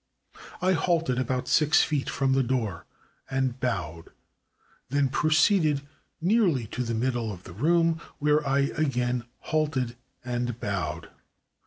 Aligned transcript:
I 0.63 0.71
halted 0.73 1.19
about 1.19 1.47
six 1.47 1.83
feet 1.83 2.09
from 2.09 2.33
the 2.33 2.41
door 2.41 2.87
and 3.29 3.59
bowed, 3.59 4.09
then 4.89 5.09
proceeded 5.09 5.81
nearly 6.19 6.65
to 6.73 6.81
the 6.81 6.95
middle 6.95 7.31
of 7.31 7.43
the 7.43 7.53
room, 7.53 8.01
where 8.17 8.43
I 8.43 8.71
again 8.79 9.25
halted 9.41 9.95
and 10.25 10.59
bowed. 10.59 11.09